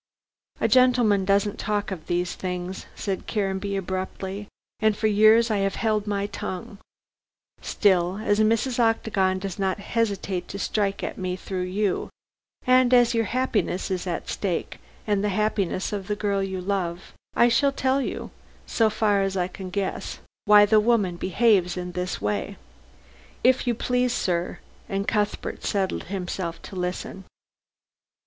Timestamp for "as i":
19.21-19.47